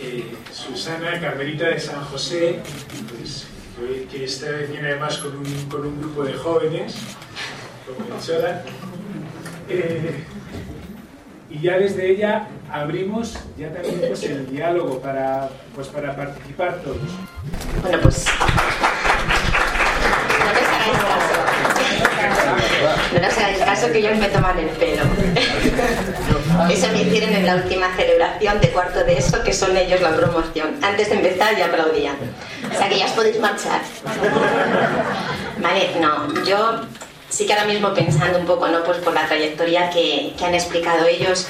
eh, 0.00 0.34
Susana 0.52 1.20
Carmelita 1.20 1.66
de 1.66 1.78
San 1.78 2.02
José, 2.04 2.60
pues, 3.08 3.46
que 4.10 4.24
esta 4.24 4.50
vez 4.50 4.70
viene 4.70 4.88
además 4.88 5.18
con 5.18 5.36
un, 5.36 5.68
con 5.68 5.86
un 5.86 6.00
grupo 6.00 6.24
de 6.24 6.34
jóvenes, 6.34 6.94
como 7.86 8.18
eh, 9.68 10.24
y 11.50 11.60
ya 11.60 11.78
desde 11.78 12.10
ella 12.10 12.48
abrimos 12.70 13.38
ya 13.56 13.72
también 13.72 14.00
pues, 14.08 14.24
el 14.24 14.50
diálogo 14.50 15.00
para, 15.00 15.48
pues, 15.74 15.88
para 15.88 16.16
participar 16.16 16.80
todos. 16.82 16.98
Bueno, 17.82 17.98
pues 18.02 18.26
no 23.12 23.20
nos 23.20 23.38
hagáis 23.38 23.58
caso 23.58 23.92
que 23.92 23.98
ellos 23.98 24.18
me 24.18 24.28
toman 24.28 24.58
el 24.58 24.68
pelo. 24.70 25.02
Eso 26.70 26.88
me 26.92 27.02
hicieron 27.02 27.32
en 27.34 27.46
la 27.46 27.56
última 27.56 27.94
celebración 27.96 28.60
de 28.60 28.70
cuarto 28.70 29.04
de 29.04 29.18
eso, 29.18 29.42
que 29.42 29.52
son 29.52 29.76
ellos 29.76 30.00
la 30.00 30.14
promoción. 30.14 30.76
Antes 30.82 31.08
de 31.08 31.16
empezar 31.16 31.56
ya 31.56 31.66
aplaudían. 31.66 32.16
O 32.72 32.76
sea 32.76 32.88
que 32.88 32.98
ya 32.98 33.06
os 33.06 33.12
podéis 33.12 33.38
marchar. 33.40 33.80
Vale, 35.58 35.90
no, 36.00 36.44
yo 36.44 36.80
sí 37.28 37.46
que 37.46 37.52
ahora 37.52 37.66
mismo 37.66 37.94
pensando 37.94 38.38
un 38.38 38.46
poco, 38.46 38.68
¿no? 38.68 38.82
Pues 38.84 38.98
por 38.98 39.14
la 39.14 39.26
trayectoria 39.26 39.90
que, 39.90 40.34
han 40.44 40.54
explicado 40.54 41.06
ellos, 41.06 41.46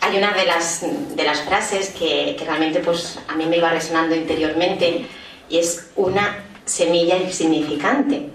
hay 0.00 0.18
una 0.18 0.32
de 0.32 0.44
las, 0.44 0.82
de 0.82 1.22
las 1.24 1.40
frases 1.40 1.90
que, 1.90 2.36
que 2.38 2.44
realmente 2.44 2.80
pues 2.80 3.18
a 3.28 3.34
mí 3.34 3.46
me 3.46 3.56
iba 3.56 3.70
resonando 3.70 4.14
interiormente 4.14 5.06
y 5.48 5.58
es 5.58 5.90
una 5.96 6.44
semilla 6.64 7.16
insignificante 7.16 8.30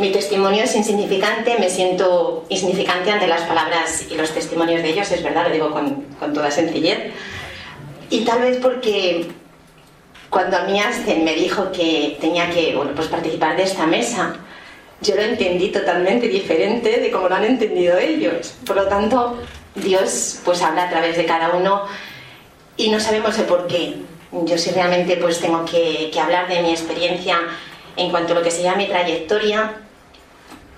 mi 0.00 0.10
testimonio 0.10 0.64
es 0.64 0.74
insignificante, 0.74 1.56
me 1.58 1.68
siento 1.68 2.46
insignificante 2.48 3.10
ante 3.10 3.26
las 3.26 3.42
palabras 3.42 4.06
y 4.10 4.14
los 4.14 4.30
testimonios 4.32 4.82
de 4.82 4.90
ellos, 4.90 5.10
es 5.12 5.22
verdad, 5.22 5.46
lo 5.46 5.52
digo 5.52 5.70
con, 5.70 6.06
con 6.18 6.32
toda 6.32 6.50
sencillez. 6.50 7.12
Y 8.08 8.24
tal 8.24 8.40
vez 8.40 8.56
porque 8.56 9.28
cuando 10.30 10.56
a 10.56 10.64
mí 10.64 10.80
me 11.22 11.34
dijo 11.34 11.70
que 11.70 12.16
tenía 12.20 12.50
que 12.50 12.74
bueno, 12.74 12.92
pues 12.94 13.08
participar 13.08 13.56
de 13.56 13.64
esta 13.64 13.86
mesa, 13.86 14.36
yo 15.02 15.14
lo 15.16 15.22
entendí 15.22 15.68
totalmente 15.68 16.28
diferente 16.28 16.98
de 16.98 17.10
cómo 17.10 17.28
lo 17.28 17.34
han 17.34 17.44
entendido 17.44 17.98
ellos. 17.98 18.54
Por 18.66 18.76
lo 18.76 18.86
tanto, 18.86 19.38
Dios 19.74 20.40
pues 20.44 20.62
habla 20.62 20.84
a 20.84 20.90
través 20.90 21.16
de 21.16 21.26
cada 21.26 21.50
uno 21.50 21.84
y 22.76 22.90
no 22.90 23.00
sabemos 23.00 23.38
el 23.38 23.44
por 23.44 23.66
qué. 23.66 23.96
Yo 24.32 24.56
sí 24.56 24.70
realmente 24.70 25.16
pues 25.16 25.40
tengo 25.40 25.64
que, 25.64 26.10
que 26.12 26.20
hablar 26.20 26.48
de 26.48 26.62
mi 26.62 26.70
experiencia 26.70 27.38
en 27.96 28.10
cuanto 28.10 28.32
a 28.32 28.36
lo 28.36 28.42
que 28.42 28.50
sería 28.50 28.74
mi 28.76 28.86
trayectoria, 28.86 29.74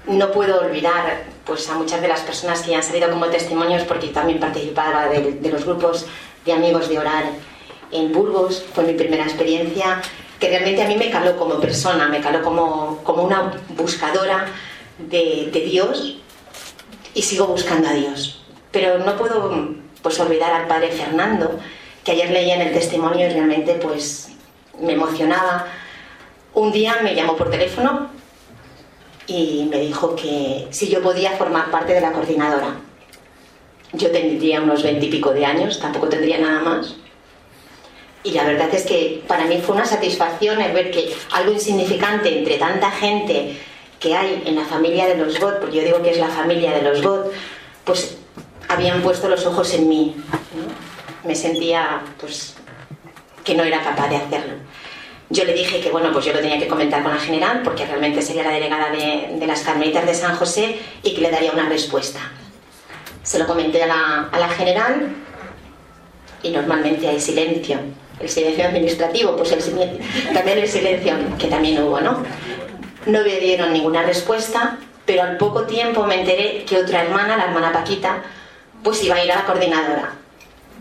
no 0.06 0.32
puedo 0.32 0.60
olvidar 0.60 1.24
pues, 1.44 1.68
a 1.68 1.74
muchas 1.74 2.00
de 2.00 2.08
las 2.08 2.20
personas 2.20 2.62
que 2.62 2.74
han 2.74 2.82
salido 2.82 3.10
como 3.10 3.26
testimonios, 3.26 3.84
porque 3.84 4.08
también 4.08 4.40
participaba 4.40 5.08
de, 5.08 5.38
los 5.50 5.64
grupos 5.64 6.06
de 6.44 6.52
amigos 6.52 6.88
de 6.88 6.98
orar 6.98 7.24
en 7.90 8.12
Burgos, 8.12 8.64
fue 8.74 8.84
mi 8.84 8.94
primera 8.94 9.24
experiencia, 9.24 10.00
que 10.40 10.48
realmente 10.48 10.82
a 10.82 10.88
mí 10.88 10.96
me 10.96 11.10
caló 11.10 11.36
como 11.36 11.60
persona, 11.60 12.08
me 12.08 12.20
caló 12.20 12.42
como, 12.42 12.98
como 13.04 13.22
una 13.22 13.52
buscadora 13.70 14.46
de, 14.98 15.50
de 15.52 15.60
Dios 15.60 16.18
y 17.14 17.22
sigo 17.22 17.46
buscando 17.46 17.88
a 17.88 17.92
Dios. 17.92 18.44
Pero 18.70 18.98
no 18.98 19.16
puedo 19.16 19.74
pues, 20.02 20.18
olvidar 20.18 20.52
al 20.52 20.66
padre 20.66 20.90
Fernando, 20.90 21.60
que 22.02 22.12
ayer 22.12 22.30
leía 22.30 22.56
en 22.56 22.62
el 22.62 22.72
testimonio 22.72 23.28
y 23.28 23.32
realmente 23.32 23.74
pues, 23.74 24.30
me 24.80 24.94
emocionaba 24.94 25.66
un 26.54 26.72
día 26.72 26.98
me 27.02 27.14
llamó 27.14 27.36
por 27.36 27.50
teléfono 27.50 28.10
y 29.32 29.68
me 29.70 29.80
dijo 29.80 30.14
que 30.14 30.66
si 30.70 30.88
yo 30.88 31.02
podía 31.02 31.32
formar 31.32 31.70
parte 31.70 31.94
de 31.94 32.00
la 32.00 32.12
coordinadora. 32.12 32.76
Yo 33.94 34.10
tendría 34.10 34.60
unos 34.60 34.82
veintipico 34.82 35.32
de 35.32 35.44
años, 35.44 35.80
tampoco 35.80 36.08
tendría 36.08 36.38
nada 36.38 36.60
más. 36.60 36.96
Y 38.24 38.32
la 38.32 38.44
verdad 38.44 38.68
es 38.72 38.84
que 38.84 39.22
para 39.26 39.44
mí 39.46 39.60
fue 39.64 39.74
una 39.74 39.84
satisfacción 39.84 40.60
el 40.60 40.72
ver 40.72 40.90
que 40.90 41.14
algo 41.32 41.52
insignificante 41.52 42.38
entre 42.38 42.56
tanta 42.56 42.90
gente 42.90 43.58
que 43.98 44.14
hay 44.14 44.42
en 44.46 44.56
la 44.56 44.64
familia 44.64 45.06
de 45.06 45.16
los 45.16 45.38
God, 45.40 45.54
porque 45.60 45.78
yo 45.78 45.84
digo 45.84 46.02
que 46.02 46.10
es 46.10 46.18
la 46.18 46.28
familia 46.28 46.72
de 46.72 46.82
los 46.82 47.02
God, 47.02 47.26
pues 47.84 48.16
habían 48.68 49.02
puesto 49.02 49.28
los 49.28 49.44
ojos 49.46 49.74
en 49.74 49.88
mí. 49.88 50.16
Me 51.24 51.34
sentía 51.34 52.02
pues 52.20 52.54
que 53.44 53.54
no 53.54 53.64
era 53.64 53.82
capaz 53.82 54.08
de 54.08 54.16
hacerlo. 54.16 54.54
Yo 55.32 55.46
le 55.46 55.54
dije 55.54 55.80
que 55.80 55.90
bueno, 55.90 56.12
pues 56.12 56.26
yo 56.26 56.34
lo 56.34 56.40
tenía 56.40 56.58
que 56.58 56.68
comentar 56.68 57.02
con 57.02 57.10
la 57.10 57.18
general, 57.18 57.62
porque 57.64 57.86
realmente 57.86 58.20
sería 58.20 58.42
la 58.42 58.50
delegada 58.50 58.90
de, 58.90 59.46
las 59.46 59.62
Carmelitas 59.62 60.04
de 60.04 60.12
San 60.12 60.36
José 60.36 60.78
y 61.02 61.14
que 61.14 61.22
le 61.22 61.30
daría 61.30 61.52
una 61.52 61.70
respuesta. 61.70 62.20
Se 63.22 63.38
lo 63.38 63.46
comenté 63.46 63.82
a 63.82 63.86
la, 63.86 64.48
general 64.50 65.08
y 66.42 66.50
normalmente 66.50 67.08
hay 67.08 67.18
silencio. 67.18 67.78
El 68.20 68.28
silencio 68.28 68.66
administrativo, 68.66 69.34
pues 69.34 69.52
el, 69.52 69.62
también 70.34 70.58
el 70.58 70.68
silencio 70.68 71.14
que 71.38 71.48
también 71.48 71.82
hubo, 71.82 71.98
¿no? 72.02 72.22
No 73.06 73.22
me 73.22 73.40
dieron 73.40 73.72
ninguna 73.72 74.02
respuesta, 74.02 74.76
pero 75.06 75.22
al 75.22 75.38
poco 75.38 75.62
tiempo 75.62 76.04
me 76.04 76.20
enteré 76.20 76.66
que 76.66 76.76
otra 76.76 77.04
hermana, 77.04 77.38
la 77.38 77.44
hermana 77.44 77.72
Paquita, 77.72 78.22
pues 78.82 79.02
iba 79.02 79.16
a 79.16 79.24
ir 79.24 79.32
a 79.32 79.36
la 79.36 79.44
coordinadora. 79.46 80.12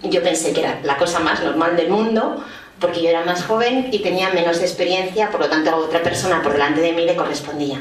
Yo 0.04 0.22
pensé 0.22 0.52
que 0.52 0.60
era 0.60 0.80
la 0.84 0.98
cosa 0.98 1.22
más 1.22 1.42
normal 1.42 1.78
del 1.78 1.90
mundo, 1.90 2.44
porque 2.82 3.02
yo 3.02 3.10
era 3.10 3.24
más 3.24 3.46
joven 3.46 3.90
y 3.92 4.00
tenía 4.00 4.32
menos 4.32 4.60
experiencia, 4.60 5.30
por 5.30 5.40
lo 5.40 5.50
tanto 5.50 5.70
a 5.70 5.76
otra 5.76 6.02
persona 6.02 6.42
por 6.42 6.52
delante 6.52 6.82
de 6.82 6.92
mí 6.92 7.06
le 7.06 7.16
correspondía. 7.16 7.80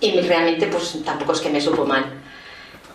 Y 0.00 0.20
realmente 0.20 0.66
pues 0.66 1.02
tampoco 1.04 1.32
es 1.32 1.40
que 1.40 1.48
me 1.48 1.60
supo 1.60 1.84
mal. 1.84 2.04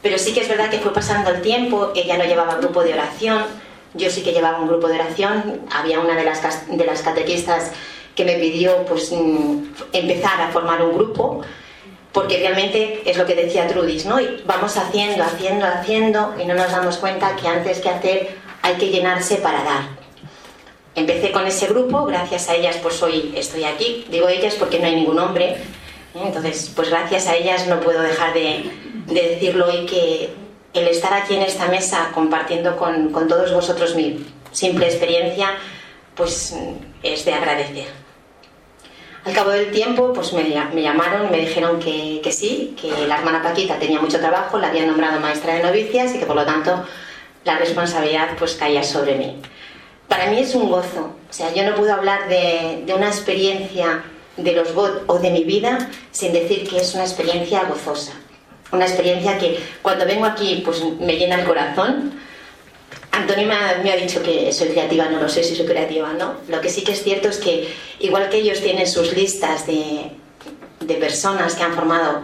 Pero 0.01 0.17
sí 0.17 0.33
que 0.33 0.41
es 0.41 0.47
verdad 0.47 0.69
que 0.69 0.79
fue 0.79 0.93
pasando 0.93 1.31
el 1.31 1.41
tiempo, 1.41 1.91
ella 1.95 2.17
no 2.17 2.25
llevaba 2.25 2.55
grupo 2.55 2.83
de 2.83 2.93
oración, 2.93 3.43
yo 3.95 4.09
sí 4.09 4.21
que 4.21 4.31
llevaba 4.31 4.59
un 4.59 4.67
grupo 4.67 4.87
de 4.87 4.95
oración, 4.95 5.61
había 5.71 5.99
una 5.99 6.15
de 6.15 6.23
las, 6.23 6.41
de 6.69 6.85
las 6.85 7.01
catequistas 7.01 7.71
que 8.15 8.25
me 8.25 8.35
pidió 8.35 8.85
pues 8.85 9.11
mm, 9.11 9.63
empezar 9.91 10.41
a 10.41 10.51
formar 10.51 10.81
un 10.83 10.93
grupo, 10.95 11.41
porque 12.11 12.37
realmente 12.37 13.01
es 13.09 13.17
lo 13.17 13.25
que 13.25 13.33
decía 13.33 13.67
Trudis, 13.67 14.05
¿no? 14.05 14.19
Y 14.19 14.43
vamos 14.45 14.77
haciendo, 14.77 15.23
haciendo, 15.23 15.65
haciendo 15.65 16.35
y 16.39 16.45
no 16.45 16.53
nos 16.53 16.71
damos 16.71 16.97
cuenta 16.97 17.35
que 17.35 17.47
antes 17.47 17.79
que 17.79 17.89
hacer 17.89 18.35
hay 18.61 18.75
que 18.75 18.89
llenarse 18.89 19.37
para 19.37 19.63
dar. 19.63 20.02
Empecé 20.95 21.31
con 21.31 21.47
ese 21.47 21.67
grupo, 21.67 22.05
gracias 22.05 22.49
a 22.49 22.55
ellas 22.55 22.77
pues 22.81 23.01
hoy 23.01 23.33
estoy 23.35 23.63
aquí. 23.63 24.05
Digo 24.09 24.27
ellas 24.29 24.55
porque 24.55 24.79
no 24.79 24.85
hay 24.85 24.95
ningún 24.95 25.17
hombre. 25.17 25.55
¿eh? 26.13 26.21
Entonces, 26.23 26.71
pues 26.75 26.89
gracias 26.89 27.27
a 27.27 27.35
ellas 27.35 27.67
no 27.67 27.79
puedo 27.79 28.01
dejar 28.01 28.33
de, 28.33 28.63
decirlo 29.07 29.65
hoy 29.65 29.87
que 29.87 30.29
el 30.73 30.87
estar 30.87 31.13
aquí 31.13 31.35
en 31.35 31.41
esta 31.41 31.67
mesa 31.67 32.11
compartiendo 32.13 32.77
con, 32.77 33.11
todos 33.27 33.51
vosotros 33.51 33.95
mi 33.95 34.23
simple 34.51 34.85
experiencia, 34.85 35.57
pues 36.15 36.55
es 37.01 37.25
de 37.25 37.33
agradecer. 37.33 37.87
Al 39.25 39.33
cabo 39.33 39.49
del 39.49 39.71
tiempo, 39.71 40.13
pues 40.13 40.31
me, 40.33 40.47
llamaron 40.49 41.27
y 41.27 41.31
me 41.31 41.39
dijeron 41.39 41.79
que, 41.79 42.19
que, 42.21 42.31
sí, 42.31 42.75
que 42.79 43.07
la 43.07 43.17
hermana 43.17 43.41
Paquita 43.41 43.79
tenía 43.79 43.99
mucho 43.99 44.19
trabajo, 44.19 44.59
la 44.59 44.67
habían 44.67 44.87
nombrado 44.87 45.19
maestra 45.19 45.55
de 45.55 45.63
novicias 45.63 46.13
y 46.13 46.19
que 46.19 46.25
por 46.25 46.35
lo 46.35 46.45
tanto 46.45 46.85
la 47.45 47.57
responsabilidad 47.57 48.31
pues 48.37 48.55
caía 48.55 48.83
sobre 48.83 49.15
mí 49.15 49.41
para 50.13 50.27
mí 50.27 50.37
es 50.37 50.53
un 50.53 50.69
gozo. 50.69 51.15
O 51.27 51.33
sea, 51.33 51.51
yo 51.55 51.63
no 51.63 51.75
puedo 51.75 51.91
hablar 51.91 52.29
de, 52.29 52.85
una 52.95 53.07
experiencia 53.07 54.03
de 54.37 54.51
los 54.51 54.71
God 54.73 54.91
o 55.07 55.17
de 55.17 55.31
mi 55.31 55.43
vida 55.43 55.89
sin 56.11 56.31
decir 56.33 56.69
que 56.69 56.77
es 56.77 56.93
una 56.93 57.03
experiencia 57.03 57.63
gozosa. 57.63 58.11
Una 58.71 58.85
experiencia 58.85 59.39
que 59.39 59.59
cuando 59.81 60.05
vengo 60.05 60.25
aquí 60.25 60.61
pues 60.63 60.83
me 60.99 61.15
llena 61.15 61.39
el 61.39 61.47
corazón. 61.47 62.13
Antonio 63.11 63.47
me 63.47 63.91
ha, 63.91 63.95
dicho 63.95 64.21
que 64.21 64.51
soy 64.53 64.67
creativa, 64.69 65.05
no 65.05 65.19
lo 65.19 65.29
sé 65.29 65.43
si 65.43 65.55
soy 65.55 65.65
creativa 65.65 66.13
no. 66.13 66.35
Lo 66.47 66.61
que 66.61 66.69
sí 66.69 66.83
que 66.83 66.91
es 66.91 67.03
cierto 67.03 67.29
es 67.29 67.37
que 67.37 67.73
igual 67.99 68.29
que 68.29 68.37
ellos 68.37 68.61
tienen 68.61 68.85
sus 68.85 69.13
listas 69.13 69.65
de, 69.65 70.11
personas 70.99 71.55
que 71.55 71.63
han 71.63 71.73
formado 71.73 72.21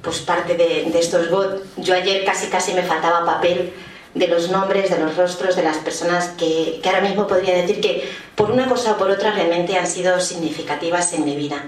pues 0.00 0.20
parte 0.20 0.54
de, 0.54 0.84
de 0.90 0.98
estos 0.98 1.28
God, 1.28 1.56
yo 1.76 1.94
ayer 1.94 2.24
casi 2.24 2.46
casi 2.46 2.72
me 2.72 2.82
faltaba 2.82 3.26
papel 3.26 3.72
de 4.16 4.28
los 4.28 4.50
nombres, 4.50 4.90
de 4.90 4.98
los 4.98 5.14
rostros 5.14 5.56
de 5.56 5.62
las 5.62 5.76
personas 5.76 6.28
que, 6.38 6.80
ahora 6.84 7.02
mismo 7.02 7.26
podría 7.26 7.54
decir 7.54 7.80
que 7.80 8.08
por 8.34 8.50
una 8.50 8.66
cosa 8.66 8.92
o 8.92 8.96
por 8.96 9.10
otra 9.10 9.32
realmente 9.32 9.76
han 9.76 9.86
sido 9.86 10.18
significativas 10.20 11.12
en 11.12 11.24
mi 11.26 11.36
vida. 11.36 11.66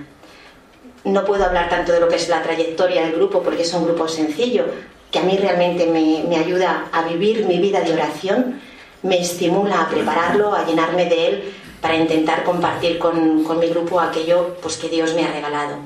No 1.04 1.24
puedo 1.24 1.44
hablar 1.44 1.68
tanto 1.68 1.92
de 1.92 2.00
lo 2.00 2.08
que 2.08 2.16
es 2.16 2.28
la 2.28 2.42
trayectoria 2.42 3.02
del 3.02 3.12
grupo 3.12 3.42
porque 3.42 3.62
es 3.62 3.74
un 3.74 3.84
grupo 3.84 4.08
sencillo, 4.08 4.64
que 5.10 5.18
a 5.18 5.22
mí 5.22 5.36
realmente 5.36 5.86
me, 5.86 6.36
ayuda 6.36 6.86
a 6.90 7.02
vivir 7.02 7.44
mi 7.44 7.58
vida 7.58 7.82
de 7.82 7.92
oración, 7.92 8.60
me 9.02 9.20
estimula 9.20 9.82
a 9.82 9.88
prepararlo, 9.90 10.54
a 10.54 10.64
llenarme 10.64 11.04
de 11.04 11.28
él 11.28 11.54
para 11.82 11.96
intentar 11.96 12.44
compartir 12.44 12.98
con, 12.98 13.44
con 13.44 13.58
mi 13.58 13.68
grupo 13.68 14.00
aquello 14.00 14.56
pues, 14.62 14.78
que 14.78 14.88
Dios 14.88 15.14
me 15.14 15.24
ha 15.24 15.32
regalado. 15.32 15.76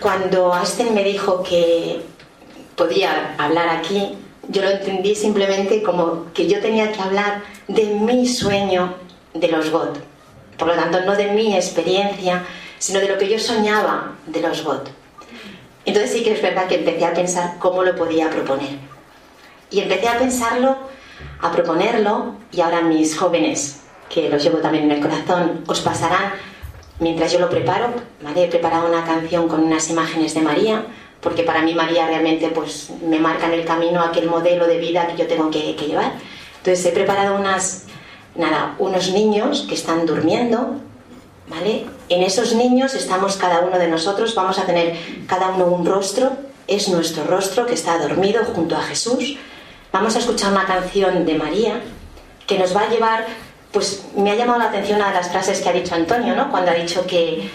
Cuando 0.00 0.52
Asten 0.52 0.92
me 0.92 1.04
dijo 1.04 1.42
que 1.42 2.02
podía 2.78 3.34
hablar 3.36 3.68
aquí, 3.68 4.16
yo 4.48 4.62
lo 4.62 4.70
entendí 4.70 5.14
simplemente 5.14 5.82
como 5.82 6.32
que 6.32 6.46
yo 6.46 6.60
tenía 6.60 6.90
que 6.92 7.02
hablar 7.02 7.42
de 7.66 7.84
mi 7.84 8.26
sueño 8.26 8.94
de 9.34 9.48
los 9.48 9.70
GOT. 9.70 9.98
Por 10.56 10.68
lo 10.68 10.74
tanto, 10.74 11.00
no 11.02 11.14
de 11.14 11.32
mi 11.32 11.54
experiencia, 11.54 12.46
sino 12.78 13.00
de 13.00 13.08
lo 13.08 13.18
que 13.18 13.28
yo 13.28 13.38
soñaba 13.38 14.14
de 14.26 14.40
los 14.40 14.62
GOT. 14.64 14.88
Entonces 15.84 16.12
sí 16.12 16.22
que 16.22 16.32
es 16.32 16.40
verdad 16.40 16.66
que 16.66 16.76
empecé 16.76 17.04
a 17.04 17.12
pensar 17.12 17.56
cómo 17.58 17.82
lo 17.82 17.94
podía 17.96 18.30
proponer. 18.30 18.78
Y 19.70 19.80
empecé 19.80 20.08
a 20.08 20.18
pensarlo, 20.18 20.76
a 21.40 21.52
proponerlo, 21.52 22.36
y 22.52 22.60
ahora 22.60 22.80
mis 22.80 23.18
jóvenes, 23.18 23.80
que 24.08 24.30
los 24.30 24.42
llevo 24.42 24.58
también 24.58 24.84
en 24.84 24.92
el 24.92 25.00
corazón, 25.00 25.64
os 25.66 25.80
pasarán, 25.80 26.32
mientras 27.00 27.32
yo 27.32 27.38
lo 27.38 27.50
preparo, 27.50 27.88
¿vale? 28.22 28.44
he 28.44 28.48
preparado 28.48 28.88
una 28.88 29.04
canción 29.04 29.48
con 29.48 29.62
unas 29.64 29.90
imágenes 29.90 30.34
de 30.34 30.40
María, 30.40 30.86
porque 31.20 31.42
para 31.42 31.62
mí 31.62 31.74
María 31.74 32.06
realmente 32.06 32.48
pues, 32.48 32.90
me 33.02 33.18
marca 33.18 33.46
en 33.46 33.54
el 33.54 33.64
camino 33.64 34.00
aquel 34.00 34.28
modelo 34.28 34.66
de 34.66 34.78
vida 34.78 35.06
que 35.08 35.16
yo 35.16 35.26
tengo 35.26 35.50
que, 35.50 35.74
que 35.74 35.86
llevar. 35.86 36.12
Entonces 36.58 36.84
he 36.86 36.90
preparado 36.90 37.36
unas, 37.36 37.84
nada, 38.34 38.74
unos 38.78 39.12
niños 39.12 39.66
que 39.68 39.74
están 39.74 40.06
durmiendo, 40.06 40.76
¿vale? 41.48 41.86
En 42.08 42.22
esos 42.22 42.54
niños 42.54 42.94
estamos 42.94 43.36
cada 43.36 43.60
uno 43.60 43.78
de 43.78 43.88
nosotros, 43.88 44.34
vamos 44.34 44.58
a 44.58 44.66
tener 44.66 44.96
cada 45.26 45.48
uno 45.48 45.66
un 45.66 45.84
rostro, 45.84 46.32
es 46.66 46.88
nuestro 46.88 47.24
rostro 47.24 47.66
que 47.66 47.74
está 47.74 47.98
dormido 47.98 48.44
junto 48.44 48.76
a 48.76 48.82
Jesús. 48.82 49.36
Vamos 49.92 50.14
a 50.16 50.18
escuchar 50.18 50.52
una 50.52 50.66
canción 50.66 51.24
de 51.24 51.34
María 51.34 51.80
que 52.46 52.58
nos 52.58 52.76
va 52.76 52.82
a 52.82 52.88
llevar, 52.88 53.26
pues 53.72 54.04
me 54.16 54.30
ha 54.30 54.34
llamado 54.34 54.58
la 54.58 54.66
atención 54.66 55.02
a 55.02 55.12
las 55.12 55.30
frases 55.30 55.60
que 55.60 55.68
ha 55.68 55.72
dicho 55.72 55.94
Antonio, 55.94 56.36
¿no? 56.36 56.50
Cuando 56.50 56.70
ha 56.70 56.74
dicho 56.74 57.06
que 57.06 57.50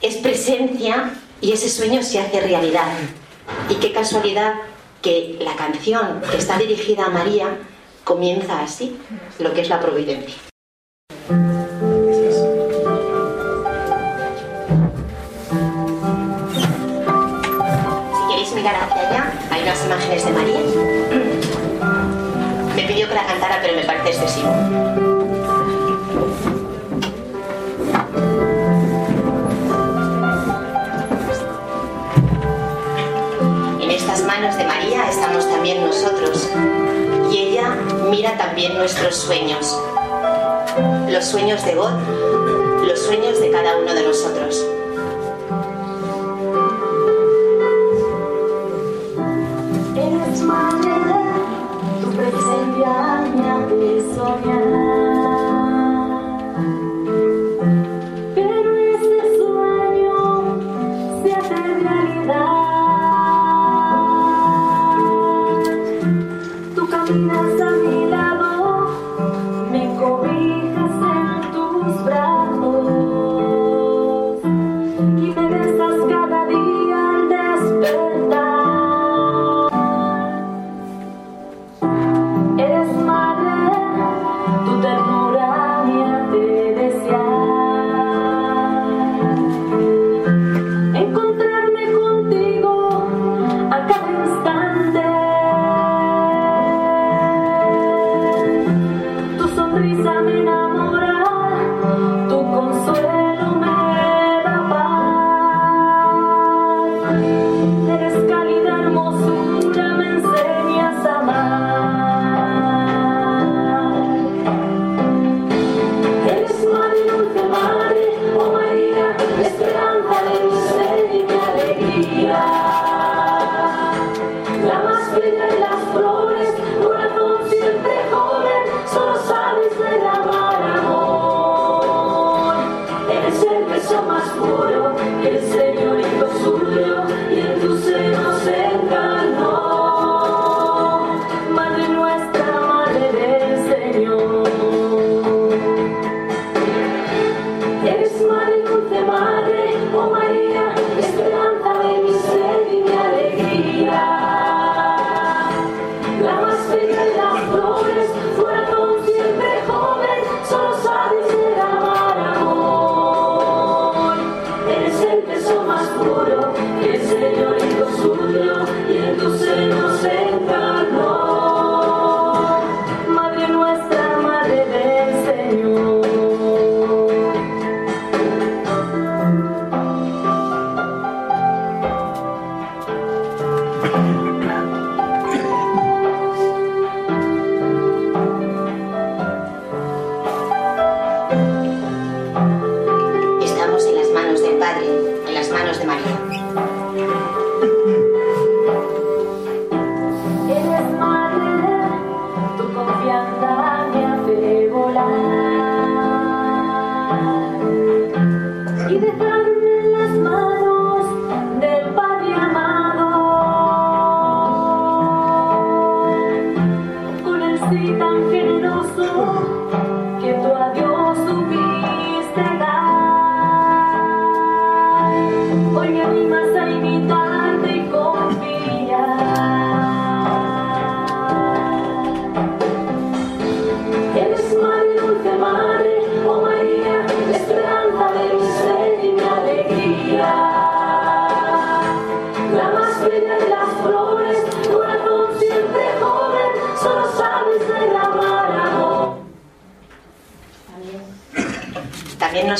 es 0.00 0.16
presencia 0.16 1.12
y 1.42 1.52
ese 1.52 1.68
sueño 1.68 2.02
se 2.02 2.20
hace 2.20 2.40
realidad. 2.40 2.86
Y 3.68 3.74
qué 3.74 3.92
casualidad 3.92 4.54
que 5.02 5.36
la 5.40 5.54
canción 5.56 6.22
que 6.30 6.38
está 6.38 6.56
dirigida 6.56 7.06
a 7.06 7.10
María 7.10 7.58
comienza 8.04 8.62
así, 8.62 8.96
lo 9.40 9.52
que 9.52 9.62
es 9.62 9.68
la 9.68 9.80
providencia. 9.80 10.36
Si 18.14 18.28
queréis 18.28 18.52
mirar 18.54 18.76
hacia 18.76 19.08
allá, 19.08 19.32
hay 19.50 19.62
unas 19.62 19.84
imágenes 19.84 20.24
de 20.24 20.30
María. 20.30 20.60
Me 22.76 22.82
pidió 22.84 23.08
que 23.08 23.14
la 23.14 23.26
cantara, 23.26 23.58
pero 23.60 23.74
me 23.74 23.84
parece 23.84 24.10
excesivo. 24.10 25.01
También 38.36 38.76
nuestros 38.76 39.16
sueños. 39.16 39.78
Los 41.08 41.24
sueños 41.24 41.64
de 41.64 41.74
God, 41.74 41.92
los 42.86 42.98
sueños 42.98 43.40
de 43.40 43.50
cada 43.50 43.76
uno 43.76 43.94
de 43.94 44.02
nosotros. 44.02 44.64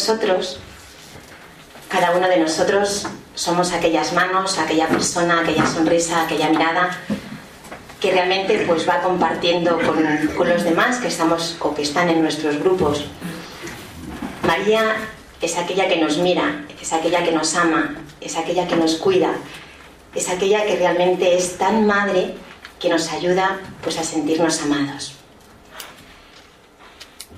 Nosotros, 0.02 0.58
cada 1.88 2.10
uno 2.10 2.28
de 2.28 2.38
nosotros 2.38 3.06
somos 3.36 3.72
aquellas 3.72 4.12
manos, 4.12 4.58
aquella 4.58 4.88
persona, 4.88 5.42
aquella 5.42 5.64
sonrisa, 5.64 6.22
aquella 6.22 6.48
mirada 6.48 6.98
que 8.00 8.10
realmente 8.10 8.64
pues 8.66 8.88
va 8.88 9.00
compartiendo 9.00 9.78
con, 9.78 10.26
con 10.36 10.48
los 10.48 10.64
demás 10.64 10.98
que 10.98 11.06
estamos 11.06 11.56
o 11.60 11.72
que 11.72 11.82
están 11.82 12.08
en 12.08 12.20
nuestros 12.20 12.58
grupos. 12.58 13.04
María 14.44 14.96
es 15.40 15.56
aquella 15.56 15.88
que 15.88 15.98
nos 15.98 16.18
mira, 16.18 16.64
es 16.80 16.92
aquella 16.92 17.22
que 17.22 17.30
nos 17.30 17.54
ama, 17.54 17.94
es 18.20 18.36
aquella 18.36 18.66
que 18.66 18.74
nos 18.74 18.96
cuida, 18.96 19.34
es 20.16 20.28
aquella 20.28 20.66
que 20.66 20.74
realmente 20.74 21.36
es 21.36 21.58
tan 21.58 21.86
madre 21.86 22.34
que 22.80 22.88
nos 22.88 23.08
ayuda 23.12 23.60
pues 23.84 23.96
a 24.00 24.02
sentirnos 24.02 24.60
amados. 24.62 25.14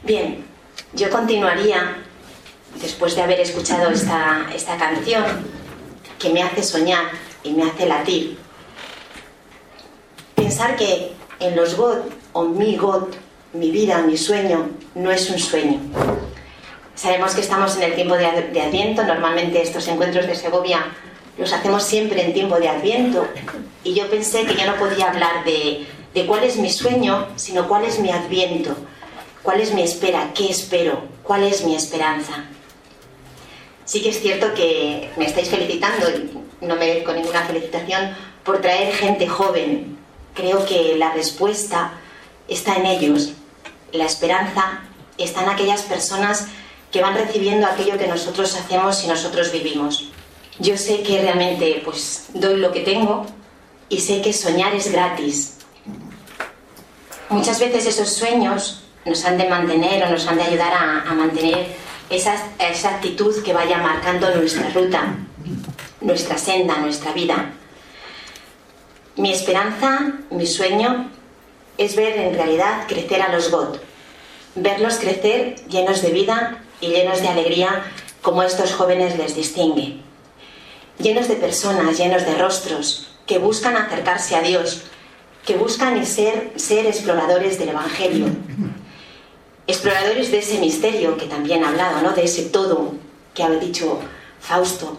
Bien, 0.02 0.46
yo 0.94 1.10
continuaría 1.10 1.98
después 2.80 3.14
de 3.16 3.22
haber 3.22 3.40
escuchado 3.40 3.90
esta, 3.90 4.46
esta 4.54 4.76
canción 4.76 5.24
que 6.18 6.30
me 6.30 6.42
hace 6.42 6.62
soñar 6.62 7.04
y 7.42 7.52
me 7.52 7.64
hace 7.64 7.86
latir. 7.86 8.38
Pensar 10.34 10.76
que 10.76 11.12
en 11.40 11.56
los 11.56 11.76
God 11.76 11.98
o 12.32 12.44
mi 12.44 12.76
God, 12.76 13.08
mi 13.52 13.70
vida, 13.70 13.98
mi 14.02 14.16
sueño, 14.16 14.70
no 14.94 15.10
es 15.10 15.30
un 15.30 15.38
sueño. 15.38 15.80
Sabemos 16.94 17.34
que 17.34 17.40
estamos 17.40 17.76
en 17.76 17.82
el 17.82 17.94
tiempo 17.94 18.16
de, 18.16 18.26
Adviento, 18.26 19.02
normalmente 19.04 19.60
estos 19.60 19.86
encuentros 19.88 20.26
de 20.26 20.34
Segovia 20.34 20.86
los 21.36 21.52
hacemos 21.52 21.82
siempre 21.82 22.24
en 22.24 22.32
tiempo 22.32 22.58
de 22.60 22.68
Adviento 22.68 23.26
y 23.82 23.94
yo 23.94 24.08
pensé 24.08 24.44
que 24.44 24.54
ya 24.54 24.66
no 24.70 24.76
podía 24.78 25.10
hablar 25.10 25.44
de, 25.44 25.86
de 26.14 26.26
cuál 26.26 26.44
es 26.44 26.56
mi 26.56 26.70
sueño, 26.70 27.26
sino 27.34 27.68
cuál 27.68 27.84
es 27.84 27.98
mi 27.98 28.10
Adviento, 28.10 28.76
cuál 29.42 29.60
es 29.60 29.74
mi 29.74 29.82
espera, 29.82 30.30
qué 30.34 30.48
espero, 30.48 31.02
cuál 31.24 31.42
es 31.42 31.64
mi 31.64 31.74
esperanza. 31.74 32.44
Sí 33.84 34.02
que 34.02 34.10
es 34.10 34.20
cierto 34.20 34.54
que 34.54 35.10
me 35.16 35.26
estáis 35.26 35.48
felicitando, 35.48 36.08
y 36.10 36.66
no 36.66 36.76
merezco 36.76 37.12
ninguna 37.12 37.42
felicitación, 37.42 38.14
por 38.44 38.60
traer 38.60 38.94
gente 38.94 39.28
joven. 39.28 39.98
Creo 40.34 40.64
que 40.64 40.96
la 40.96 41.12
respuesta 41.12 41.92
está 42.48 42.76
en 42.76 42.86
ellos. 42.86 43.32
La 43.92 44.06
esperanza 44.06 44.80
está 45.18 45.42
en 45.42 45.50
aquellas 45.50 45.82
personas 45.82 46.46
que 46.90 47.02
van 47.02 47.14
recibiendo 47.14 47.66
aquello 47.66 47.98
que 47.98 48.06
nosotros 48.06 48.56
hacemos 48.56 49.02
y 49.04 49.08
nosotros 49.08 49.52
vivimos. 49.52 50.10
Yo 50.58 50.76
sé 50.76 51.02
que 51.02 51.20
realmente 51.20 51.82
pues 51.84 52.26
doy 52.32 52.56
lo 52.58 52.72
que 52.72 52.80
tengo 52.80 53.26
y 53.88 54.00
sé 54.00 54.22
que 54.22 54.32
soñar 54.32 54.74
es 54.74 54.90
gratis. 54.90 55.58
Muchas 57.28 57.58
veces 57.58 57.86
esos 57.86 58.10
sueños 58.10 58.84
nos 59.04 59.24
han 59.24 59.36
de 59.38 59.48
mantener 59.48 60.04
o 60.04 60.08
nos 60.08 60.26
han 60.26 60.36
de 60.36 60.44
ayudar 60.44 60.72
a, 60.72 61.02
a 61.02 61.14
mantener 61.14 61.66
esa, 62.10 62.36
esa 62.58 62.96
actitud 62.96 63.42
que 63.42 63.52
vaya 63.52 63.78
marcando 63.78 64.34
nuestra 64.34 64.70
ruta, 64.70 65.16
nuestra 66.00 66.38
senda, 66.38 66.78
nuestra 66.78 67.12
vida. 67.12 67.52
Mi 69.16 69.32
esperanza, 69.32 70.12
mi 70.30 70.46
sueño, 70.46 71.10
es 71.78 71.96
ver 71.96 72.16
en 72.18 72.34
realidad 72.34 72.86
crecer 72.86 73.22
a 73.22 73.32
los 73.32 73.50
GOT, 73.50 73.80
verlos 74.54 74.96
crecer 74.96 75.56
llenos 75.68 76.02
de 76.02 76.10
vida 76.10 76.62
y 76.80 76.88
llenos 76.88 77.20
de 77.20 77.28
alegría 77.28 77.84
como 78.22 78.42
estos 78.42 78.72
jóvenes 78.72 79.18
les 79.18 79.34
distingue, 79.34 80.00
llenos 80.98 81.28
de 81.28 81.36
personas, 81.36 81.98
llenos 81.98 82.24
de 82.24 82.36
rostros 82.36 83.08
que 83.26 83.38
buscan 83.38 83.76
acercarse 83.76 84.36
a 84.36 84.42
Dios, 84.42 84.84
que 85.44 85.56
buscan 85.56 85.96
y 85.96 86.06
ser, 86.06 86.52
ser 86.56 86.86
exploradores 86.86 87.58
del 87.58 87.70
Evangelio, 87.70 88.26
exploradores 89.66 90.30
de 90.30 90.38
ese 90.38 90.58
misterio 90.58 91.16
que 91.16 91.26
también 91.26 91.64
ha 91.64 91.68
hablado, 91.68 92.02
¿no? 92.02 92.12
de 92.12 92.24
ese 92.24 92.44
todo 92.44 92.94
que 93.34 93.42
ha 93.42 93.50
dicho 93.50 94.00
Fausto, 94.40 94.98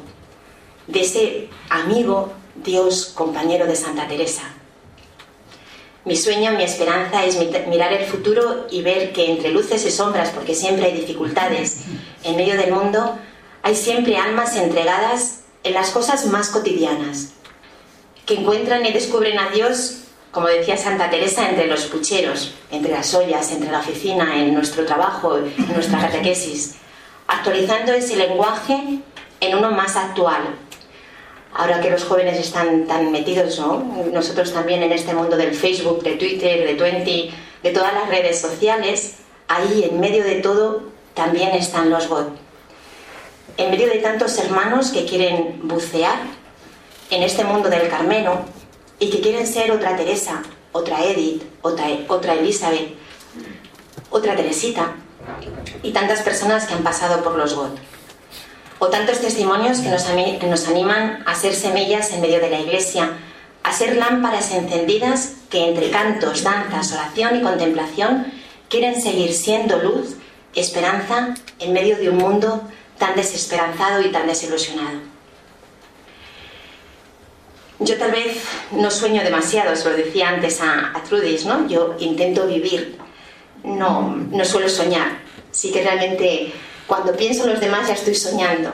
de 0.88 1.02
ese 1.02 1.50
amigo, 1.70 2.34
Dios, 2.56 3.12
compañero 3.16 3.68
de 3.68 3.76
Santa 3.76 4.08
Teresa. 4.08 4.44
Mi 6.04 6.16
sueño, 6.16 6.52
mi 6.52 6.64
esperanza 6.64 7.26
es 7.26 7.38
mirar 7.68 7.94
el 7.94 8.06
futuro 8.06 8.68
y 8.70 8.82
ver 8.82 9.12
que 9.12 9.32
entre 9.32 9.52
luces 9.52 9.86
y 9.86 9.92
sombras, 9.92 10.30
porque 10.30 10.54
siempre 10.54 10.86
hay 10.86 10.94
dificultades 10.94 11.82
en 12.24 12.36
medio 12.36 12.56
del 12.58 12.72
mundo, 12.72 13.18
hay 13.64 13.76
siempre 13.76 14.18
almas 14.18 14.56
entregadas 14.56 15.42
en 15.64 15.74
las 15.74 15.90
cosas 15.90 16.28
más 16.28 16.50
cotidianas, 16.50 17.34
que 18.28 18.36
encuentran 18.36 18.86
y 18.86 18.92
descubren 18.92 19.40
a 19.40 19.50
Dios 19.50 20.05
como 20.36 20.50
decía 20.50 20.76
Santa 20.76 21.10
Teresa, 21.10 21.50
entre 21.50 21.66
los 21.66 21.86
pucheros, 21.86 22.54
entre 22.70 22.92
las 22.92 23.14
ollas, 23.14 23.50
entre 23.54 23.72
la 23.72 23.80
oficina, 23.80 24.36
en 24.36 24.54
nuestro 24.54 24.86
trabajo, 24.86 25.38
en 25.38 25.74
nuestra 25.74 25.98
catequesis, 25.98 26.76
actualizando 27.26 27.94
ese 27.94 28.18
lenguaje 28.18 29.00
en 29.40 29.58
uno 29.58 29.72
más 29.72 29.96
actual. 29.96 30.42
Ahora 31.54 31.80
que 31.80 31.90
los 31.90 32.04
jóvenes 32.04 32.38
están 32.38 32.86
tan 32.86 33.14
metidos, 33.14 33.58
¿no? 33.60 33.78
nosotros 34.12 34.52
también 34.52 34.84
en 34.84 34.92
este 34.92 35.14
mundo 35.14 35.38
del 35.38 35.56
Facebook, 35.56 36.04
de 36.04 36.18
Twitter, 36.18 36.68
de 36.68 36.76
Twenty, 36.76 37.34
de 37.64 37.72
todas 37.72 37.94
las 37.94 38.10
redes 38.10 38.38
sociales, 38.42 39.20
ahí 39.48 39.88
en 39.90 40.02
medio 40.02 40.26
de 40.26 40.42
todo 40.42 40.84
también 41.14 41.52
están 41.52 41.90
los 41.90 42.10
bots. 42.10 42.38
En 43.56 43.72
medio 43.72 43.88
de 43.88 44.00
tantos 44.00 44.38
hermanos 44.38 44.92
que 44.92 45.06
quieren 45.06 45.62
bucear 45.64 46.18
en 47.10 47.24
este 47.24 47.46
mundo 47.46 47.70
del 47.70 47.88
Carmelo, 47.88 48.44
y 49.00 49.10
que 49.10 49.22
quieren 49.22 49.48
ser 49.48 49.72
otra 49.72 49.96
Teresa, 49.96 50.42
otra 50.72 51.04
Edith, 51.04 51.44
otra, 51.62 51.86
otra 52.08 52.34
Elizabeth, 52.34 52.96
otra 54.10 54.36
Teresita 54.36 54.96
y 55.84 55.92
tantas 55.92 56.22
personas 56.22 56.66
que 56.66 56.74
han 56.74 56.84
pasado 56.84 57.24
por 57.24 57.38
los 57.38 57.54
GOT. 57.56 57.78
O 58.80 58.88
tantos 58.88 59.20
testimonios 59.20 59.80
que 59.80 59.90
nos, 59.90 60.06
nos 60.44 60.68
animan 60.68 61.24
a 61.26 61.36
ser 61.36 61.56
semillas 61.56 62.12
en 62.12 62.22
medio 62.22 62.40
de 62.40 62.50
la 62.50 62.60
iglesia, 62.60 63.12
a 63.64 63.74
ser 63.74 63.96
lámparas 63.96 64.52
encendidas 64.52 65.36
que 65.50 65.70
entre 65.70 65.90
cantos, 65.90 66.44
danzas, 66.44 66.92
oración 66.92 67.38
y 67.38 67.42
contemplación 67.42 68.32
quieren 68.70 69.02
seguir 69.02 69.34
siendo 69.34 69.78
luz, 69.78 70.18
esperanza 70.54 71.36
en 71.60 71.74
medio 71.74 71.98
de 71.98 72.10
un 72.10 72.18
mundo 72.18 72.62
tan 72.98 73.16
desesperanzado 73.16 74.02
y 74.02 74.12
tan 74.12 74.28
desilusionado. 74.28 75.15
Yo 77.80 77.98
tal 77.98 78.12
vez 78.12 78.42
no 78.72 78.90
sueño 78.90 79.22
demasiado, 79.24 79.76
se 79.76 79.90
lo 79.90 79.98
decía 79.98 80.30
antes 80.30 80.62
a, 80.62 80.92
a 80.96 81.04
Trudis, 81.04 81.46
¿no? 81.46 81.68
Yo 81.68 81.96
intento 82.00 82.48
vivir, 82.48 82.98
no, 83.64 84.16
no 84.32 84.46
suelo 84.46 84.70
soñar. 84.70 85.20
Sí 85.52 85.72
que 85.72 85.84
realmente 85.84 86.54
cuando 86.88 87.14
pienso 87.16 87.44
en 87.44 87.52
los 87.52 87.60
demás 87.60 87.88
ya 87.88 87.96
estoy 87.96 88.16
soñando. 88.16 88.72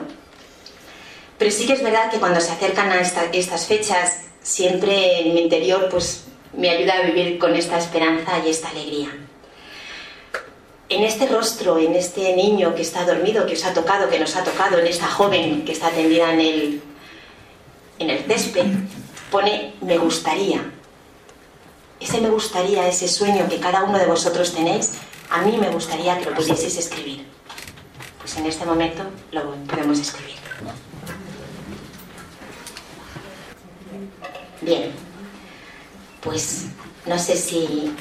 Pero 1.36 1.50
sí 1.50 1.66
que 1.66 1.72
es 1.72 1.82
verdad 1.82 2.10
que 2.10 2.18
cuando 2.18 2.40
se 2.40 2.52
acercan 2.52 2.92
a 2.92 3.00
esta, 3.00 3.24
estas 3.32 3.66
fechas, 3.66 4.20
siempre 4.40 5.20
en 5.20 5.34
mi 5.34 5.40
interior 5.40 5.88
pues 5.90 6.24
me 6.56 6.70
ayuda 6.70 6.98
a 6.98 7.02
vivir 7.02 7.38
con 7.38 7.56
esta 7.56 7.78
esperanza 7.78 8.40
y 8.44 8.50
esta 8.50 8.68
alegría. 8.68 9.08
En 10.88 11.02
este 11.02 11.26
rostro, 11.26 11.78
en 11.78 11.94
este 11.96 12.36
niño 12.36 12.74
que 12.74 12.82
está 12.82 13.04
dormido, 13.04 13.46
que 13.46 13.54
os 13.54 13.64
ha 13.64 13.72
tocado, 13.72 14.10
que 14.10 14.20
nos 14.20 14.36
ha 14.36 14.44
tocado, 14.44 14.78
en 14.78 14.86
esta 14.86 15.08
joven 15.08 15.64
que 15.64 15.72
está 15.72 15.88
tendida 15.90 16.32
en 16.34 16.40
el, 16.40 16.82
en 18.02 18.10
el 18.10 18.24
césped, 18.24 18.66
pone 19.30 19.74
me 19.80 19.98
gustaría. 19.98 20.62
Ese 22.00 22.20
me 22.20 22.30
gustaría, 22.30 22.88
ese 22.88 23.08
sueño 23.08 23.48
que 23.48 23.60
cada 23.60 23.84
uno 23.84 23.98
de 23.98 24.06
vosotros 24.06 24.52
tenéis, 24.52 24.92
a 25.30 25.42
mí 25.42 25.56
me 25.56 25.70
gustaría 25.70 26.18
que 26.18 26.26
lo 26.26 26.34
pudieseis 26.34 26.76
escribir. 26.76 27.26
Pues 28.18 28.36
en 28.36 28.46
este 28.46 28.64
momento 28.66 29.04
lo 29.30 29.54
podemos 29.66 29.98
escribir. 29.98 30.36
Bien, 34.60 34.92
pues 36.20 36.66
no 37.06 37.18
sé 37.18 37.36
si, 37.36 37.92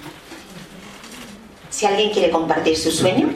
si 1.70 1.86
alguien 1.86 2.12
quiere 2.12 2.32
compartir 2.32 2.78
su 2.78 2.92
sueño, 2.92 3.30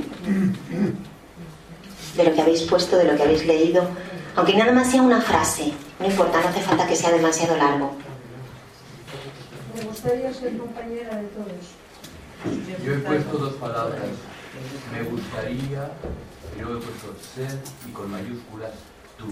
de 2.15 2.23
lo 2.23 2.33
que 2.33 2.41
habéis 2.41 2.61
puesto, 2.63 2.97
de 2.97 3.05
lo 3.05 3.15
que 3.15 3.23
habéis 3.23 3.45
leído, 3.45 3.87
aunque 4.35 4.55
nada 4.55 4.71
más 4.73 4.91
sea 4.91 5.01
una 5.01 5.21
frase, 5.21 5.73
no 5.99 6.05
importa, 6.05 6.41
no 6.41 6.49
hace 6.49 6.61
falta 6.61 6.85
que 6.87 6.95
sea 6.95 7.11
demasiado 7.11 7.55
largo. 7.57 7.93
Me 9.75 9.81
gustaría 9.83 10.33
ser 10.33 10.57
compañera 10.57 11.15
de 11.17 11.27
todos. 11.29 12.83
Yo 12.83 12.93
he 12.93 12.97
puesto 12.99 13.37
dos 13.37 13.53
palabras. 13.55 14.01
Me 14.91 15.03
gustaría, 15.03 15.91
y 16.57 16.61
luego 16.61 16.79
he 16.79 16.81
puesto 16.81 17.15
ser 17.35 17.59
y 17.87 17.91
con 17.91 18.11
mayúsculas 18.11 18.71
tú. 19.17 19.25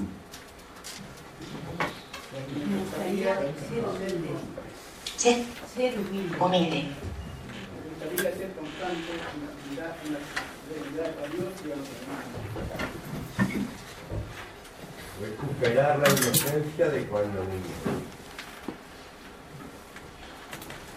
Me 2.33 2.79
gustaría 2.79 3.35
ser 3.35 3.85
humilde. 3.85 4.29
Ser 5.17 5.45
Ser 5.75 5.99
humilde. 5.99 6.37
humilde. 6.39 6.83
Me 6.83 8.05
gustaría 8.09 8.37
ser 8.37 8.51
constante 8.53 9.11
en 9.13 9.19
la 9.39 9.51
actividad, 9.53 9.95
en 10.05 10.13
la 10.13 10.19
fidelidad 10.65 11.11
a 11.23 11.27
Dios 11.29 11.53
y 11.63 11.71
a 11.71 11.75
los 11.75 11.87
hermanos. 11.93 13.67
Recuperar 15.21 15.99
la 15.99 16.09
inocencia 16.09 16.89
de 16.89 17.05
cuando 17.05 17.43
niño. 17.43 18.03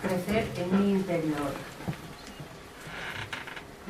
Crecer 0.02 0.48
en 0.56 0.78
mi 0.78 0.90
interior. 0.92 1.52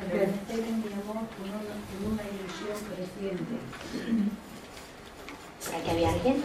Crecer 0.09 0.65
en 0.65 0.79
mi 0.79 0.93
amor 0.93 1.27
con 1.35 1.49
una, 1.49 1.75
con 1.87 2.13
una 2.13 2.23
ilusión 2.23 2.77
creciente. 2.93 3.55
¿Por 5.65 5.75
aquí 5.75 5.89
había 5.89 6.09
alguien? 6.09 6.43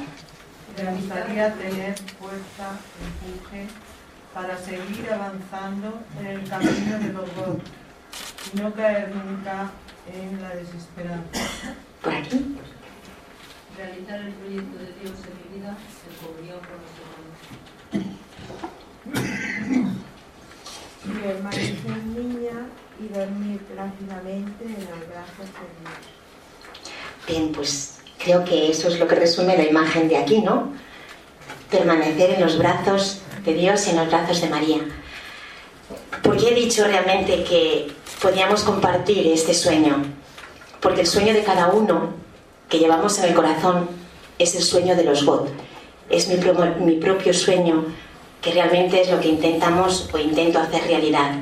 Me 0.77 0.91
gustaría 0.95 1.55
tener 1.55 1.99
fuerza, 2.19 2.79
empuje 3.03 3.67
para 4.33 4.57
seguir 4.59 5.13
avanzando 5.13 6.01
en 6.19 6.27
el 6.27 6.49
camino 6.49 6.99
de 6.99 7.13
los 7.13 7.37
dos 7.37 7.57
y 8.53 8.57
no 8.59 8.73
caer 8.73 9.15
nunca 9.15 9.71
en 10.11 10.41
la 10.41 10.51
desesperanza. 10.51 11.75
¿Por 12.03 12.15
aquí? 12.15 12.57
Realizar 13.77 14.21
el 14.21 14.33
proyecto 14.35 14.79
de 14.79 14.93
Dios 15.01 15.17
en 15.27 15.35
mi 15.39 15.59
vida 15.59 15.77
en 16.07 16.15
comunión 16.27 16.59
con 16.61 16.77
los 16.83 16.93
hermanos. 17.01 17.73
permanecer 21.23 22.05
niña 22.05 22.69
y 23.01 23.09
dormir 23.09 23.61
tranquilamente 23.75 24.65
en 24.65 24.75
los 24.75 25.09
brazos 25.09 25.49
de 25.59 25.67
Dios. 25.81 25.95
Bien, 27.27 27.53
pues 27.53 27.99
creo 28.23 28.45
que 28.45 28.71
eso 28.71 28.89
es 28.89 28.99
lo 28.99 29.09
que 29.09 29.15
resume 29.15 29.57
la 29.57 29.65
imagen 29.65 30.09
de 30.09 30.17
aquí, 30.17 30.41
¿no? 30.41 30.73
Permanecer 31.71 32.31
en 32.31 32.41
los 32.41 32.59
brazos 32.59 33.23
de 33.45 33.55
Dios 33.55 33.87
y 33.87 33.91
en 33.91 33.97
los 33.97 34.09
brazos 34.09 34.41
de 34.41 34.49
María. 34.49 34.79
¿Por 36.23 36.37
qué 36.37 36.51
he 36.51 36.55
dicho 36.55 36.85
realmente 36.85 37.43
que 37.45 37.93
podíamos 38.21 38.63
compartir 38.63 39.27
este 39.29 39.55
sueño? 39.55 40.05
Porque 40.81 41.01
el 41.01 41.07
sueño 41.07 41.33
de 41.35 41.43
cada 41.43 41.69
uno 41.69 42.22
que 42.73 42.79
llevamos 42.79 43.19
en 43.19 43.27
el 43.27 43.35
corazón 43.35 43.87
es 44.39 44.55
el 44.55 44.63
sueño 44.63 44.97
de 44.97 45.05
los 45.05 45.27
God. 45.27 45.49
Es 46.09 46.27
mi, 46.29 46.37
pro- 46.37 46.55
mi 46.81 46.97
propio 46.97 47.35
sueño 47.35 47.85
que 48.41 48.51
realmente 48.53 49.03
es 49.03 49.11
lo 49.11 49.21
que 49.21 49.29
intentamos 49.29 50.09
o 50.11 50.17
intento 50.19 50.59
hacer 50.59 50.83
realidad. 50.85 51.33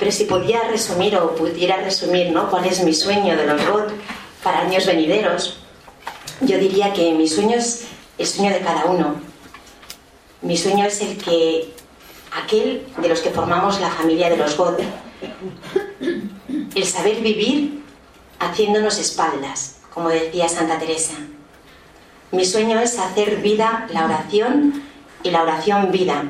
Pero 0.00 0.10
si 0.10 0.24
pudiera 0.24 0.66
resumir 0.68 1.14
o 1.16 1.36
pudiera 1.36 1.76
resumir 1.76 2.32
¿no? 2.32 2.50
cuál 2.50 2.64
es 2.66 2.82
mi 2.82 2.92
sueño 2.92 3.36
de 3.36 3.46
los 3.46 3.64
God 3.68 3.84
para 4.42 4.62
años 4.62 4.84
venideros, 4.84 5.58
yo 6.40 6.58
diría 6.58 6.92
que 6.92 7.12
mi 7.12 7.28
sueño 7.28 7.56
es 7.56 7.86
el 8.18 8.26
sueño 8.26 8.50
de 8.52 8.58
cada 8.60 8.86
uno. 8.86 9.14
Mi 10.42 10.56
sueño 10.56 10.84
es 10.86 11.00
el 11.02 11.18
que 11.18 11.72
aquel 12.32 12.84
de 13.00 13.08
los 13.08 13.20
que 13.20 13.30
formamos 13.30 13.80
la 13.80 13.90
familia 13.90 14.28
de 14.28 14.36
los 14.36 14.56
God, 14.56 14.74
el 16.74 16.84
saber 16.84 17.20
vivir 17.20 17.82
haciéndonos 18.40 18.98
espaldas, 18.98 19.77
como 19.98 20.10
decía 20.10 20.48
Santa 20.48 20.78
Teresa. 20.78 21.14
Mi 22.30 22.44
sueño 22.44 22.78
es 22.78 23.00
hacer 23.00 23.38
vida 23.38 23.88
la 23.90 24.04
oración 24.04 24.80
y 25.24 25.30
la 25.32 25.42
oración 25.42 25.90
vida, 25.90 26.22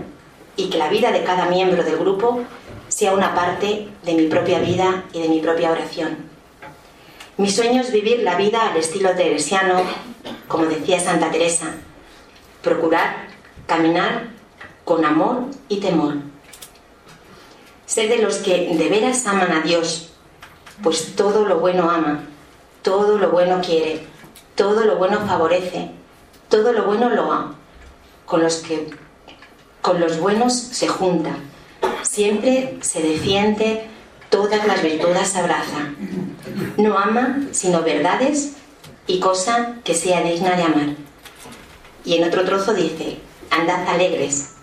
y 0.56 0.70
que 0.70 0.78
la 0.78 0.88
vida 0.88 1.12
de 1.12 1.22
cada 1.22 1.50
miembro 1.50 1.84
del 1.84 1.98
grupo 1.98 2.44
sea 2.88 3.12
una 3.12 3.34
parte 3.34 3.88
de 4.04 4.14
mi 4.14 4.26
propia 4.28 4.58
vida 4.60 5.04
y 5.12 5.20
de 5.20 5.28
mi 5.28 5.40
propia 5.40 5.70
oración. 5.70 6.16
Mi 7.36 7.50
sueño 7.50 7.82
es 7.82 7.92
vivir 7.92 8.20
la 8.20 8.36
vida 8.36 8.70
al 8.70 8.78
estilo 8.78 9.10
teresiano, 9.10 9.82
como 10.48 10.64
decía 10.64 10.98
Santa 10.98 11.30
Teresa, 11.30 11.74
procurar 12.62 13.28
caminar 13.66 14.30
con 14.86 15.04
amor 15.04 15.44
y 15.68 15.76
temor. 15.80 16.14
Ser 17.84 18.08
de 18.08 18.22
los 18.22 18.36
que 18.38 18.74
de 18.74 18.88
veras 18.88 19.26
aman 19.26 19.52
a 19.52 19.60
Dios, 19.60 20.14
pues 20.82 21.14
todo 21.16 21.44
lo 21.44 21.58
bueno 21.58 21.90
ama, 21.90 22.24
todo 22.82 23.18
lo 23.18 23.30
bueno 23.30 23.60
quiere, 23.64 24.06
todo 24.54 24.84
lo 24.84 24.96
bueno 24.96 25.20
favorece, 25.26 25.90
todo 26.48 26.72
lo 26.72 26.84
bueno 26.84 27.10
lo 27.10 27.30
ama. 27.32 27.54
Con 28.26 28.42
los 28.42 28.56
que 28.56 28.90
con 29.80 30.00
los 30.00 30.18
buenos 30.18 30.54
se 30.54 30.88
junta, 30.88 31.36
siempre 32.02 32.78
se 32.80 33.00
defiende, 33.00 33.86
todas 34.28 34.66
las 34.66 34.82
virtudes 34.82 35.36
abraza. 35.36 35.92
No 36.76 36.98
ama 36.98 37.40
sino 37.52 37.82
verdades 37.82 38.54
y 39.06 39.20
cosa 39.20 39.76
que 39.84 39.94
sea 39.94 40.22
digna 40.22 40.56
de 40.56 40.62
amar. 40.62 40.88
Y 42.04 42.14
en 42.14 42.24
otro 42.24 42.44
trozo 42.44 42.74
dice, 42.74 43.18
andad 43.50 43.86
alegres. 43.88 44.54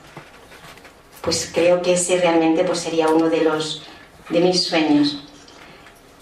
Pues 1.21 1.49
creo 1.53 1.81
que 1.81 1.93
ese 1.93 2.19
realmente 2.19 2.63
pues 2.63 2.79
sería 2.79 3.07
uno 3.07 3.29
de 3.29 3.43
los 3.43 3.83
de 4.29 4.39
mis 4.39 4.63
sueños. 4.63 5.24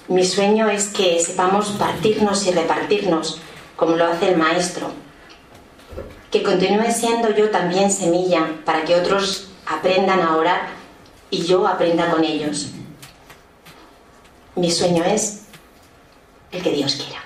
Mi 0.08 0.26
sueño 0.26 0.70
es 0.70 0.90
que 0.90 1.20
sepamos 1.20 1.70
partirnos 1.80 2.46
y 2.46 2.52
repartirnos 2.52 3.40
como 3.76 3.96
lo 3.96 4.06
hace 4.06 4.30
el 4.30 4.38
maestro. 4.38 4.92
Que 6.30 6.44
continúe 6.44 6.92
siendo 6.92 7.30
yo 7.34 7.50
también 7.50 7.92
semilla 7.92 8.48
para 8.66 8.84
que 8.84 8.96
otros 8.96 9.50
aprendan 9.66 10.22
a 10.22 10.36
orar 10.36 10.68
y 11.30 11.44
yo 11.44 11.68
aprenda 11.68 12.12
con 12.12 12.24
ellos. 12.24 12.68
Mi 14.56 14.70
sueño 14.70 15.04
es 15.04 15.44
el 16.52 16.62
que 16.62 16.72
Dios 16.72 16.96
quiera. 16.96 17.24